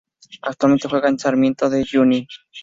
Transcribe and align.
Actualmente 0.41 0.87
juega 0.89 1.09
en 1.09 1.19
Sarmiento 1.19 1.69
de 1.69 1.85
Junín. 1.85 2.25